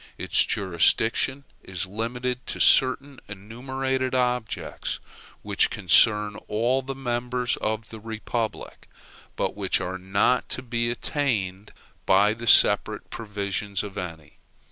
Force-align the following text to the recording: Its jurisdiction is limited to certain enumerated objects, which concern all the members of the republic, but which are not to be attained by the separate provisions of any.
Its 0.17 0.43
jurisdiction 0.45 1.43
is 1.61 1.85
limited 1.85 2.43
to 2.47 2.59
certain 2.59 3.19
enumerated 3.27 4.15
objects, 4.15 4.97
which 5.43 5.69
concern 5.69 6.37
all 6.47 6.81
the 6.81 6.95
members 6.95 7.55
of 7.57 7.89
the 7.89 7.99
republic, 7.99 8.89
but 9.35 9.55
which 9.55 9.79
are 9.79 9.99
not 9.99 10.49
to 10.49 10.63
be 10.63 10.89
attained 10.89 11.71
by 12.07 12.33
the 12.33 12.47
separate 12.47 13.11
provisions 13.11 13.83
of 13.83 13.95
any. 13.95 14.39